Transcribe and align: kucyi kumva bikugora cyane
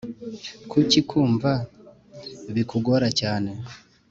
kucyi 0.69 0.99
kumva 1.09 1.51
bikugora 2.55 3.07
cyane 3.19 3.51